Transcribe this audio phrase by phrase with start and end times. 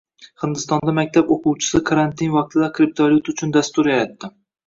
[0.43, 4.35] Hindistonda maktab o‘quvchisi karantin vaqtida kriptovalyuta uchun dastur yaratdi